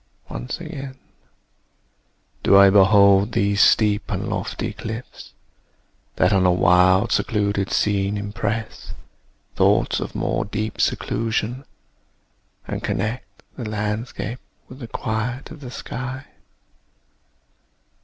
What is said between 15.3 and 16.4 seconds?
of the sky.